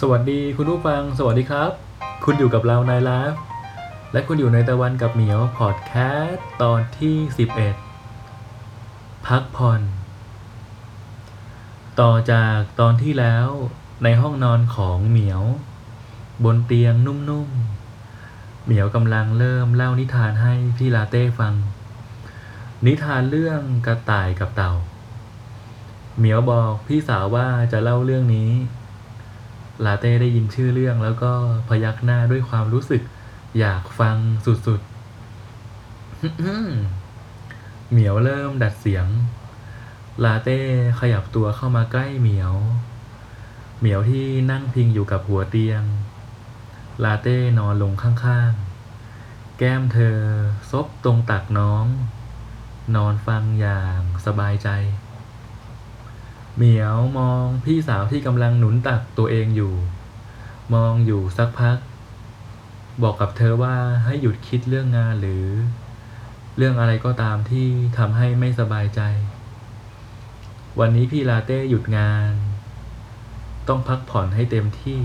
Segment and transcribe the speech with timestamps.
[0.00, 1.72] สวัสดีคุณผู้ฟัง สวัสดีครับ
[2.24, 3.40] คุณอยู่กับเราในไลฟ์
[4.12, 5.92] และคุณอยู่ในตะวันกับเหมียวพอดแค
[6.24, 7.16] สต์ตอนที่
[8.20, 9.80] 11 พักผ่อน
[12.00, 13.48] ต่อจากตอนที่แล้ว
[14.04, 15.42] ในห้องนอนของเหมียว
[16.44, 21.54] บนเตียงนุ่มๆ เหมียวกำลังเริ่มเล่านิทานให้พี่ลาเต้ฟัง
[22.86, 24.72] นิทานเรื่องกระต่ายกับเต่า
[26.18, 28.52] เหมียวบอกพี่สาวว่าจะเล่าเรื่องนี้
[29.84, 31.32] ลาเต้ได้ยินชื่อเรื่องแล้วก็
[31.68, 33.02] พยักหน้าด้วยความรู้สึก
[33.58, 34.16] อยากฟัง
[34.46, 34.90] สุดๆ
[37.90, 39.06] เหมียวเริ่มดัดเสียง
[40.24, 40.58] ลาเต้
[41.00, 42.54] ขยับตัวเข้ามาใกล้เหมียว
[43.78, 45.82] เหมียวที่นั่งพิงอยู่กับหัวเตียง
[47.04, 50.18] ลาเต้นอนลงข้างๆ แก้มเธอ
[50.70, 51.86] ซบตรงตักน้อง
[52.96, 54.68] นอนฟังอย่างสบายใจ
[56.56, 59.74] เหมียวมองพี่สาวที่กำลังหนุนตักตัวเองอยู่
[60.74, 61.78] มองอยู่สักพัก
[63.02, 65.46] บอกกับเธอว่าให้หยุดคิดเรื่องงานหรือ
[66.56, 69.00] เรื่องอะไรก็ตามที่ทำให้ไม่สบายใจ
[70.80, 72.32] วันนี้พี่ลาเต้หยุดงาน
[73.68, 75.00] ต้องพักผ่อนให้เต็มที่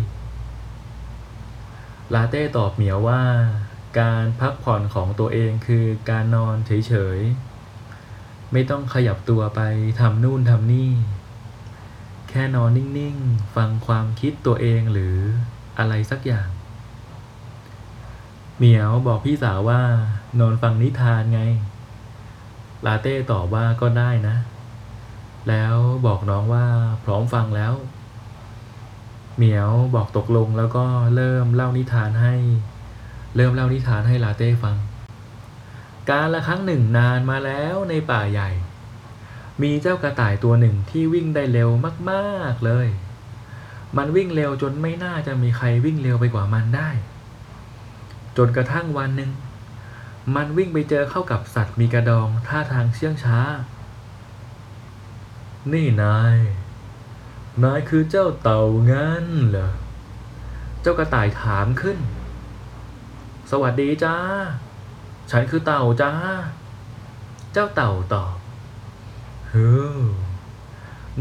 [2.14, 3.23] ลาเต้ตอบเหมียวว่า
[4.00, 9.61] การพักผ่อนของตัวเองคือการนอนเฉยๆ ไม่ต้องขยับตัวไป
[10.00, 10.92] ทำนู่นทำนี่
[12.30, 15.18] แค่นอนนิ่งๆ ฟังความคิดตัวเองหรือ
[15.80, 16.50] อะไรสักอย่าง
[18.58, 19.82] เหมียวบอกพี่สาวว่า
[20.40, 21.42] นอนฟังนิทานไง
[22.86, 24.38] ลาเต้ตอบว่าก็ได้นะ
[25.50, 26.66] แล้วบอกน้องว่า
[27.04, 27.74] พร้อมฟังแล้ว
[29.36, 30.86] เหมียวบอกตกลงแล้วก็
[31.16, 32.36] เริ่มเล่านิทานให้
[33.36, 34.78] เริ่มเล่านิทานให้ลาเต้ฟัง
[36.10, 38.50] การละครั้งหนึ่งนานมาแล้วในป่าใหญ่
[39.62, 41.70] มีเจ้ากระต่ายตัวหนึ่งที่วิ่งได้เร็ว
[42.10, 42.88] มากๆเลย
[43.98, 46.89] มันวิ่งเร็วจนไม่น่าจะมีใครวิ่งเร็วไปกว่ามันได้
[48.38, 49.32] จนกระทั่งวันหนึ่ง
[50.36, 53.39] มันวิ่งไปเจอเข้ากับสัตว์มีกระดองท่าทางเชื่องช้า
[55.73, 56.38] นี่นาย
[57.64, 59.72] นายคือเจ้าเต่างั้นเหรอ
[60.82, 61.98] เจ้ากระต่ายถามขึ้น
[63.52, 64.16] สวัสดีจ้า
[65.32, 66.14] ฉันคือเต่าจ้า
[67.54, 68.39] เจ้าเต่าตอบ
[69.52, 69.80] เฮ้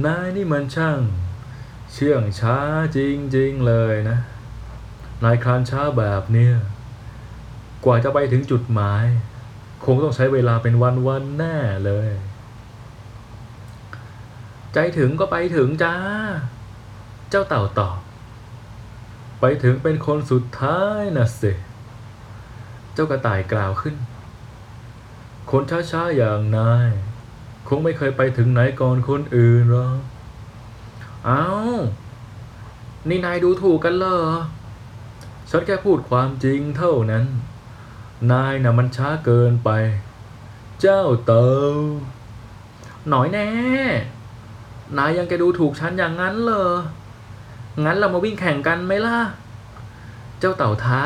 [0.04, 1.00] นายนี่มันช่าง
[1.92, 2.58] เชื่องช้า
[2.96, 2.98] จ
[3.36, 4.18] ริง ๆ เลยนะ
[5.24, 6.54] นายคลานช้าแบบเนี้ย
[7.84, 9.04] กว่าจะไปถึงจุดหมาย
[9.84, 10.74] คงต้องใช้เวลาเป็น
[11.08, 12.08] วันๆแน่เลย
[14.72, 15.96] ใจถึงก็ไปถึงจ้า
[17.30, 17.98] เจ้าเต่าตอบ
[19.40, 21.52] ไปถึงเป็นคนสุดท้ายนะสิ
[22.92, 23.94] เจ้ากระต่ายกล่าวขึ้น
[25.50, 26.88] คนช้าๆอย่างนาย
[27.68, 29.98] คงไม่เคยไปถึงไหนก่อนคนอื่นหรอก
[31.28, 31.42] อ้า
[33.08, 34.18] นี่นายดูถูกกันเหรอ
[35.50, 37.24] ฉันแค่พูดความจริงเท่านั้น
[38.32, 39.70] นายน่ะมันช้าเกินไป
[40.80, 41.44] เจ้าเต่า
[43.08, 43.48] หน่อยแน่
[44.98, 46.64] นายยังแกดูถูกฉันอย่างนั้นเหรอ
[47.84, 49.18] งั้นเรามาวิ่งแข่งกันไหมล่ะ
[50.38, 51.02] เจ้าเต่าท้า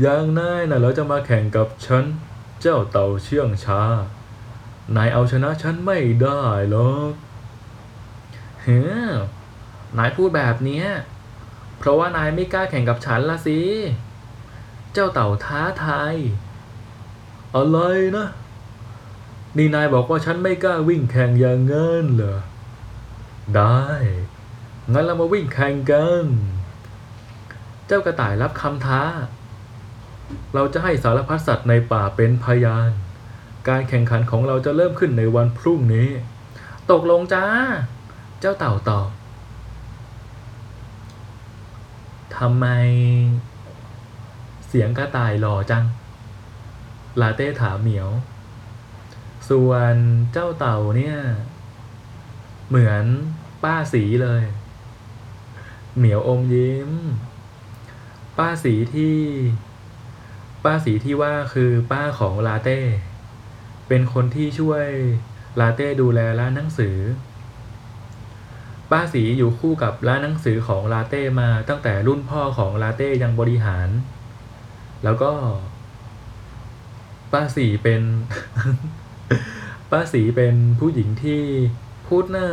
[0.00, 2.04] อย่างนายน่ะเราจะมาแข่งกับฉัน
[2.60, 3.82] เจ้าเต่าเชื่องช้า
[4.96, 7.12] นายเอาชนะฉันไม่ได้หรอก
[8.62, 8.80] เฮ้
[9.98, 10.86] นายพูดแบบเนี้ย
[11.78, 13.60] เพราะว่านายไม่กล้าแข่งกับฉันละสิ
[14.92, 16.14] เจ้าเต่าท้าทาย
[17.54, 17.78] อะไร
[18.16, 18.28] นะ
[19.56, 22.40] นี่นายบอกว่าฉันไม่กล้าวิ่งแข่งอย่างเงินเหรอ
[23.56, 23.84] ได้
[24.92, 26.24] งั้นเรามาวิ่งแข่งกัน
[27.86, 29.02] เจ้ากระต่ายรับคำท้า
[30.54, 32.90] เราจะให้สารพัดสัตว์ในป่าเป็นพยาน
[33.68, 36.08] การแข่งขันของเราจะเริ่มขึ้นในวันพรุ่งนี้
[36.90, 37.44] ตกลงจ้า
[38.40, 39.08] เจ้าเต่าตอบ
[42.36, 42.66] ทำไม
[44.68, 45.84] เสียงกระต่ายหล่อจัง
[47.20, 48.08] ลาเต้ถามเหมียว
[49.48, 49.94] ส่วน
[50.32, 51.16] เจ้าเต่าเนี่ย
[52.68, 53.04] เหมือน
[53.64, 54.42] ป้าสีเลย
[55.96, 56.90] เหมียวอมยิ้ม
[58.38, 59.16] ป้าสีที่
[60.64, 62.78] ป้าสีที่ว่าคือป้าของลาเต้
[63.88, 64.86] เป็นคนที่ช่วย
[65.60, 66.96] ลาเต้ดูแลร้านหนังสือ
[68.90, 73.88] ป้าสีอยู่คู่กับร้านหนังสือของลาเต้มาตั้งแต่รุ่นพ่อของลาเต้ยังบริหาร
[75.04, 75.32] แล้วก็
[77.32, 78.02] ป้าสีเป็น
[79.90, 81.42] ป้าสีเป็นผู้หญิงที่
[82.06, 82.48] พูดหน่า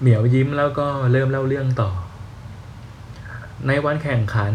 [0.00, 1.90] เหมียวยิ้มแล้วก็เริ่มเล่าเรื่องต่อ
[3.66, 4.52] ในวันแข่งขัน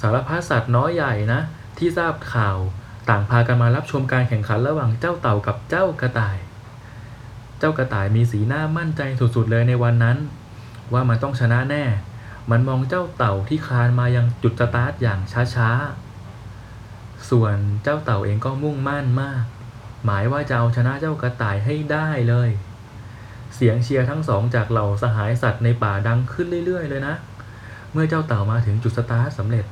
[0.00, 1.40] สารพัดสัตว์น้อยใหญ่นะ
[1.78, 2.58] ที่ทราบข่าว
[3.08, 6.36] ต่างพากันมารับชมการแข่งขันระหว่างเจ้าเต่ากับเจ้ากระต่าย
[7.58, 10.18] เจ้ากระต่ายมีสีหน้ามั่นใจสุดๆเลยในวันนั้น
[10.92, 11.84] ว่ามันต้องชนะแน่
[12.50, 15.20] มันมองเจ้าเต่าที่คลานมายังจุดสตาร์ทอย่าง
[15.54, 19.42] ช้าๆ ส่วนเจ้าเต่าเองก็มุ่งมั่นมาก
[20.04, 22.50] หมายว่าจะเอาชนะเจ้ากระต่ายให้ได้เลย
[23.54, 27.14] เสียงเชียร์ทั้งสองจากเหล่าสหายสัตว์ในป่าดังขึ้นเรื่อยๆ เลยนะ
[27.92, 29.64] เมื่อเจ้าเต่ามาถึงจุดสตาร์ทสำเร็จ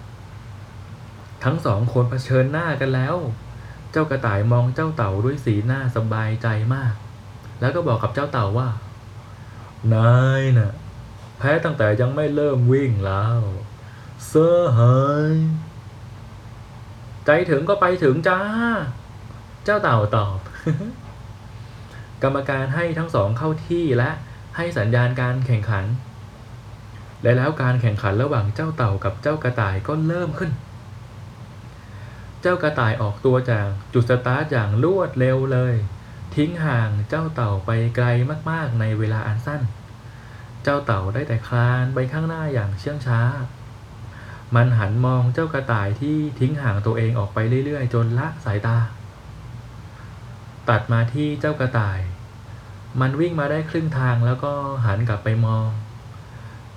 [1.48, 3.16] ทั้งสองคนเผชิญหน้ากันแล้ว
[3.92, 6.94] เจ้ากระต่ายมองเจ้าเต่าด้วยสีหน้าสบายใจมาก
[7.60, 8.68] แล้วก็บอกกับเจ้าเต่าว่า
[9.94, 10.72] นายน่ะ
[11.38, 13.40] แพ้ตั้งแต่ยังไม่เริ่มวิ่งแล้ว
[14.26, 14.98] เซอร์หา
[15.32, 15.34] ย
[17.26, 18.40] ใจถึงก็ไปถึงจ้า
[19.64, 20.38] เจ้าเต่าตอบ
[22.22, 24.10] กรรมการให้ทั้งสองเข้าที่และ
[24.56, 25.84] ให้สัญญาณการแข่งขัน
[27.22, 30.50] และแล้วการแข่งขันระหว่างเจ้าเต่ากับเจ้ากระต่ายก็เริ่มขึ้น
[32.42, 35.74] เจ้ากระต่ายออกตัวจากจุดสตาร์ทอย่างรวดเร็วเลย
[36.34, 38.06] ทิ้งห่างเจ้าเต่าไปไกล
[38.50, 39.62] มากๆในเวลาอันสั้น
[40.62, 43.20] เจ้าเต่าได้แต่คลานไปข้างหน้าอย่างเชื่องช้า
[44.54, 48.78] มันหันมองเจ้ากระต่ายที่ทิ้งห่างตัวเองออกไปเรื่อยๆ จนละสายตา
[50.68, 52.00] ตัดมาที่เจ้ากระต่าย
[53.00, 54.52] มันวิ่งมาได้ครึ่งทางแล้วก็
[54.84, 55.68] หันกลับไปมอง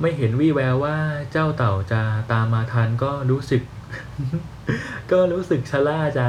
[0.02, 0.98] ไม่เห็นวี่แววว่า
[1.32, 2.02] เจ้าเต่าจะ
[2.32, 3.64] ตามมาทันก็รู้สึก
[5.12, 6.22] ก็รู้สึกชะล่าใจ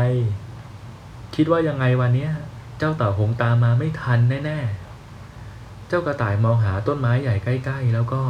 [1.34, 2.32] คิดว่ายังไงวันเนี้ย
[2.78, 8.22] เจ้าเต่าคงตามมาไม่ทันแน่ๆ เจ้ากระต่ายมองหาต้นไม้ใหญ่ใกล้ๆ แล้วก็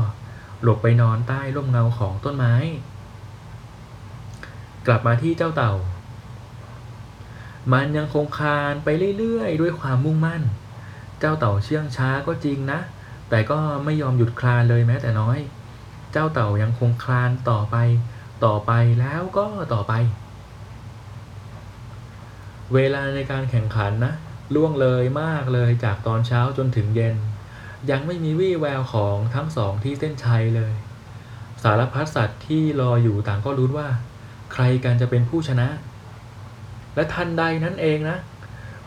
[0.63, 2.55] หลบไปนอนใต้ร่มเงาของต้นไม้
[4.87, 5.75] กลับมาที่เจ้าเต่า
[7.73, 10.43] มันยังคงคลานไปเรื่อยๆ ด้วยความมุ่งมั่น
[11.21, 12.81] เจ้าเต่าเชื่องช้าก็จริงนะ
[13.31, 15.39] แต่ก็ไม่ยอมหยุดคลานเลยแม้แต่น้อย
[16.13, 17.77] เจ้าเต่ายังคงคลานต่อไป
[18.45, 19.93] ต่อไปแล้วก็ต่อไป
[22.75, 24.15] เวลาในการแข่งขันนะ
[24.55, 27.17] ล่วงเลยมากเลยจากตอนเช้าจนถึงเย็น
[27.91, 30.73] ยังไม่มีวี่แววของทั้งสองที่เส้นชัยเลย
[31.63, 33.89] สารพัดสัตว์ที่รออยู่ต่างก็รู้ว่า
[34.53, 35.69] ใครกันจะเป็นผู้ชนะ
[36.95, 38.19] และทันใดนั้นเองนะ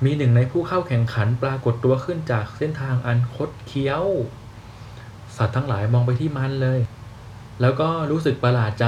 [0.03, 4.05] มีหนึ่งในผู้เข้าแข่งขันปรากฏตัวขึ้นจากเส้นทางอันคดเคี้ยว
[5.37, 6.79] สัตว์ทั้งหลายมองไปที่มันเลย
[7.61, 8.85] แล้วก็รู้สึกประหลาดใจ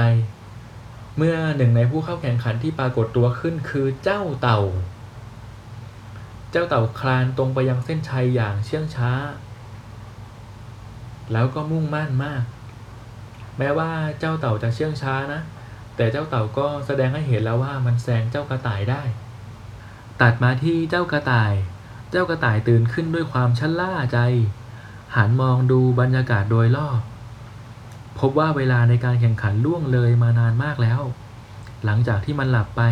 [1.16, 4.60] เมื่อหนึ่งในผู้เข้าแข่งขันที่ปรากฏตัวขึ้นคือเจ้าเต่า
[6.50, 9.12] เจ้าเต่าคลานตรงไปยังเส้นชัยอย่างเชื่องช้า
[11.32, 12.42] แล้วก็มุ่งมั่นมาก
[13.58, 15.40] แม้ว่าเจ้าเต่าจะเชื่องช้านะ
[15.96, 19.02] แต่เจ้าเต่าก็แสดงให้เห็นแล้วว่ามันแซงเจ้ากระต่ายได้
[20.20, 21.54] ตัดมาที่เจ้ากระต่าย
[22.10, 24.18] เจ้ากระต่ายตื่นขึ้นด้วยความชะล่าใจ
[25.16, 27.00] หันมองดูบรรยากาศโดยรอบ
[28.20, 31.00] พบว่าเวลาในการแข่งขันล่วงเลยมานานมากแล้ว
[31.84, 32.82] หลังจากที่มันหลับไป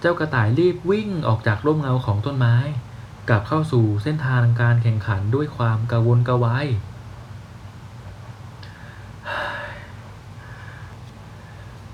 [0.00, 2.56] เจ้ากระต่ายรีบวิ่งออกจากร่มเงาของต้นไม้
[3.28, 6.66] กลับเข้าสู่เส้นทางการแข่งขันด้วยความกระวนกระวาย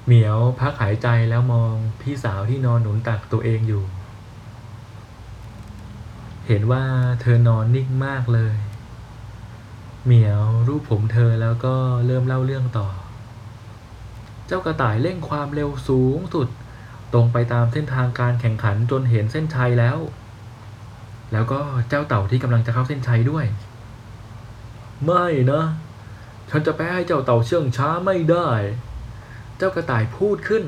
[0.04, 3.84] เหมียวพักหายใจแล้วมองพี่สาวที่นอนหนุนตักตัวเองอยู่
[6.46, 6.84] เห็นว่า
[7.20, 8.54] เธอนอนนิ่งมากเลย
[10.08, 11.74] เหมียวรูปผมเธอแล้วก็
[12.06, 12.88] เริ่มเล่าเรื่องต่อ
[14.46, 16.48] เจ้ากระต่ายเร่งความเร็วสูงสุด
[17.12, 19.98] ตรงไปตามเส้นทางการแข่งขันจนเห็นเส้นชัยแล้ว
[21.32, 23.46] แล้วก็เจ้าเต่าที่กำลังจะเข้าเส้นชัยด้วย
[25.04, 25.64] ไม่นะ
[26.50, 28.48] ฉันจะแพ้ให้เจ้าเต่าเชื่องช้าไม่ได้
[29.56, 30.64] เจ้ากระต่ายพูดขึ้น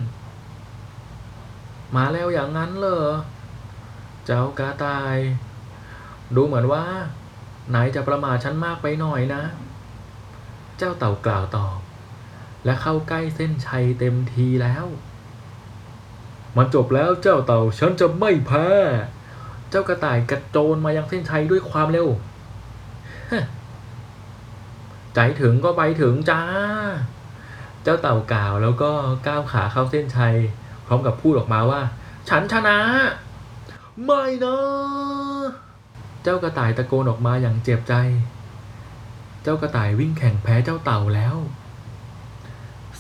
[1.96, 3.00] มาแล้วอย่างนั้นเหรอ
[4.26, 5.16] เจ้ากระต่าย
[6.34, 6.84] ดูเหมือนว่า
[7.74, 9.42] นายจะประมาทฉันมากไปหน่อยนะ
[10.78, 11.78] เจ้าเต่ากล่าวตอบ
[12.64, 14.86] และเข้าใกล้เส้นชัยเต็มทีแล้ว
[16.56, 18.68] มันจบแล้วเจ้าเต่าฉันจะไม่แพ้
[19.70, 22.08] เจ้ากระต่ายกระโจนมายังเส้นชัยด้วยความเร็ว
[25.14, 26.42] ใจถึงก็ไปถึงจ้า
[27.82, 28.90] เจ้าเต่ากล่าวแล้วก็
[29.26, 30.36] ก้าวขาเข้าเส้นชัย
[30.86, 31.80] พร้อมกับพูดออกมาว่า
[32.28, 32.78] ฉันชนะ
[34.04, 34.56] ไม่นะ
[36.28, 37.94] จ้ากระต่ายตะโกนออกมาอย่างเจ็บใจ
[39.42, 41.36] เจ้ากระต่ายวิ่งแข่งแพ้เจ้าเต่าแล้ว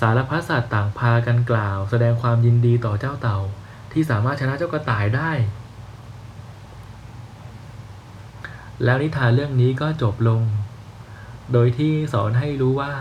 [0.00, 3.38] สารพัดสัตว์ต่างพากันกล่าว แสดงความยินดีต่อเจ้าเต่า
[3.92, 5.32] ที่สามารถชนะเจ้ากระต่ายได้
[8.84, 10.42] แล้วนิทานเรื่องนี้ก็จบลง
[11.52, 12.92] โดยที่สอนให้รู้ว่า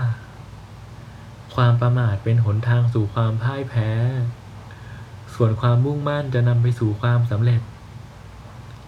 [1.56, 3.90] ความประมาทเป็นหนทางสู่ความพ่ายแพ้
[5.36, 7.62] ส่วนความมุ่งมั่นจะนำไปสู่ความสำเร็จ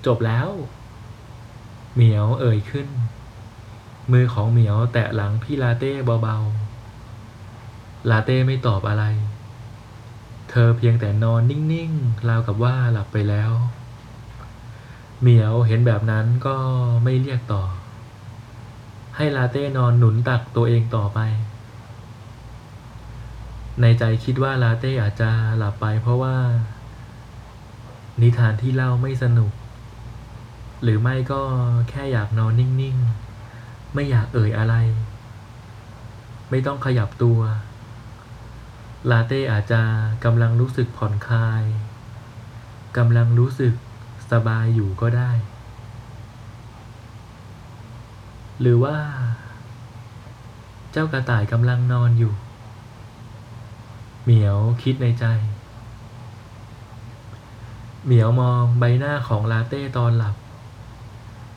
[0.06, 0.50] จบแล้ว
[2.02, 2.88] เหมียวเอ่ยขึ้น
[4.12, 5.92] มือของเหมียวแตะหลังพี่ลาเต้
[6.24, 9.04] เบาๆ ลาเต้ไม่ตอบอะไร
[10.50, 13.52] เธอเพียงแต่นอนนิ่งๆ ราวกับว่าหลับไปแล้ว
[15.22, 16.58] เหมียวเห็นแบบนั้นก็
[17.04, 17.64] ไม่เรียกต่อ
[19.16, 21.20] ให้ลาเต้นอนหนุนตักตัวเองต่อไป
[23.82, 26.36] ในใจคิดว่าลาเต้อาจจะหลับไปเพราะว่า
[28.22, 29.52] นิทานที่เล่าไม่สนุก
[30.84, 31.42] หรือไม่ก็
[31.90, 34.76] แค่อยากนอนนิ่งๆ ไม่อยากเอ่ยอะไร
[36.50, 37.40] ไม่ต้องขยับตัว
[39.10, 39.82] ลาเต้อาจจะ
[40.26, 41.64] กำลังรู้สึกผ่อนคลาย
[42.98, 43.74] กำลังรู้สึก
[44.32, 45.32] สบายอยู่ก็ได้
[48.62, 48.98] หรือว่า
[50.92, 52.34] เจ้ากระต่ายกำลังนอนอยู่
[54.24, 55.26] เหมียวคิดในใจ
[58.06, 60.36] เหมียวมองใบหน้าของลาเต้ตอนหลับ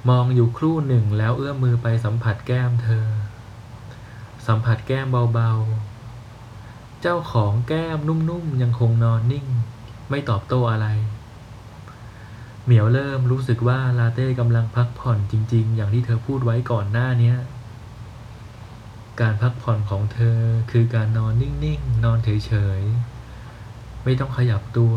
[0.09, 3.06] มองอยู่ครู่หนึ่งแล้วเอื้อมมือไปสัมผัสแก้มเธอ
[4.47, 9.47] สัมผัสแก้มเบาๆ เจ้าของแก้มนุ่มๆ ยังคงนอนนิ่ง
[10.11, 10.88] ไม่ตอบโต้อะไร
[12.64, 17.35] เหมียวเริ่มรู้สึกว่าลาเต้กำลังพักผ่อนจริงๆ อย่างที่เธอพูดไว้ก่อนหน้านี้
[19.21, 20.38] การพักผ่อนของเธอ
[20.71, 24.94] คือการนอนนิ่งๆ นอนเฉยๆ ไม่ต้องขยับตัว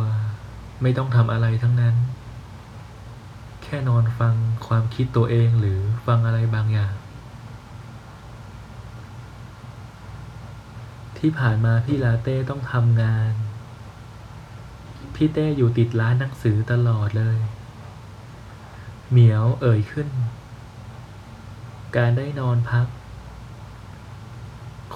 [0.82, 1.96] ไม่ต้องทำอะไรทั้งนั้น
[3.68, 4.36] แค่นอนฟัง
[4.68, 6.96] ความคิดตัวเองหรือฟังอะไรบางอย่าง
[11.18, 13.34] ที่ผ่านมาพี่ลาเต้ต้องทำงาน
[15.16, 17.40] พี่เต้อยู่ติดร้านหนังสือตลอดเลย
[19.10, 20.08] เหมียวเอ่ยขึ้น
[21.96, 22.88] การได้นอนพัก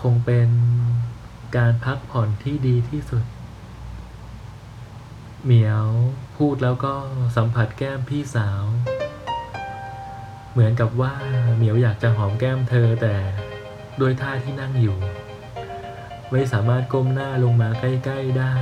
[0.01, 0.49] คงเป็น
[1.57, 3.23] การพักผ่อนที่ดีที่สุด
[5.45, 5.85] เหมียว
[6.37, 6.93] พูดแล้วก็
[7.35, 8.63] สัมผัสแก้มพี่สาว
[10.51, 11.13] เหมือนกับว่า
[11.55, 13.15] เหมียวอยากจะหอมแก้มเธอแต่
[13.99, 14.97] ด้วยท่าที่นั่งอยู่
[16.31, 18.53] ไม่สามารถก้มหน้าลงมาใกล้ๆได้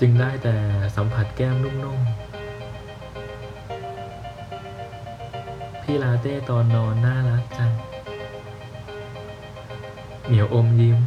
[0.00, 0.56] จึงได้แต่
[0.96, 2.10] สัมผัสแก้มนุ่มๆ
[5.82, 7.72] พี่ลาเต้ตอนนอนน่ารักจัง
[10.26, 10.98] เหมียวอมยิ้ม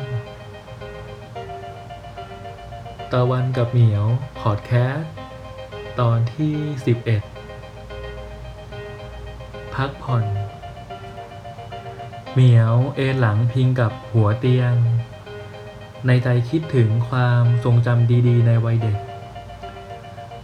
[3.18, 4.06] ตะวันกับเหมียว
[4.40, 5.12] พอดแคสต์
[6.00, 6.56] ตอนที่
[8.14, 10.26] 11 พักผ่อน
[12.34, 14.74] เหมียวเอนหลังพิงกับหัวเตียง
[16.08, 18.98] ในใจคิดถึงความทรงจำดีๆ ในวัยเด็ก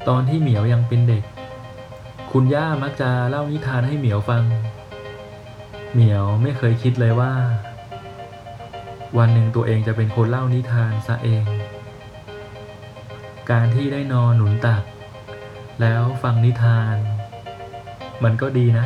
[0.07, 1.23] ตอนที่เหมียวยังเป็นเด็ก
[2.31, 4.43] คุณย่ามักจะเล่านิทานให้เหมียวฟัง
[5.93, 7.33] เหมียวไม่เคยคิดเลยว่า
[9.17, 11.45] วันหนึ่งตัวเองจะเป็นคนเล่านิทานซะเอง
[13.51, 14.83] การที่ได้นอนหนุนตัก
[15.81, 16.95] แล้วฟังนิทาน
[18.23, 18.85] มันก็ดีนะ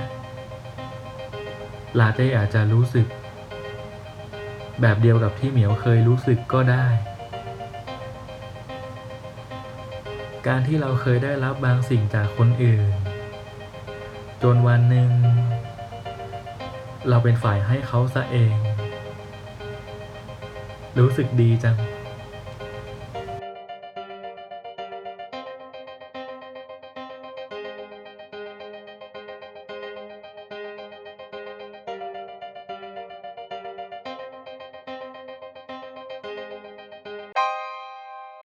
[2.00, 3.08] ลาเต้อาจจะรู้สึก
[4.82, 6.86] แบบเดียวกับที่เหมียวเคยรู้สึกก็ได้
[10.48, 12.92] การที่เราเคยได้รับบางสิ่งจากคนอื่น
[14.44, 15.10] จนวันหนึ่ง
[17.10, 18.56] เราเป็นฝ่ายให้เขาซะเอง
[21.00, 21.78] รู้สึกดีจัง